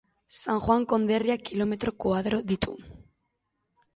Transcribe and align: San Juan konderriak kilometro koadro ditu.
San 0.35 0.61
Juan 0.67 0.85
konderriak 0.93 1.43
kilometro 1.49 1.93
koadro 2.05 2.39
ditu. 2.53 2.75